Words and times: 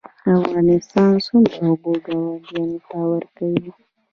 افغانستان 0.41 1.11
څومره 1.25 1.55
اوبه 1.69 1.91
ګاونډیانو 2.05 2.77
ته 2.87 2.97
ورکوي؟ 3.11 3.71